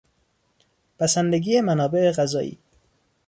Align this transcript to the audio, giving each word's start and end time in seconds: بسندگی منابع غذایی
بسندگی 0.99 1.61
منابع 1.61 2.11
غذایی 2.11 2.57